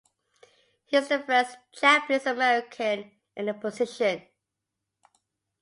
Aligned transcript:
He 0.85 0.97
is 0.97 1.09
the 1.09 1.19
first 1.19 1.57
Japanese 1.73 2.25
American 2.25 3.11
in 3.35 3.45
the 3.45 3.53
position. 3.53 4.23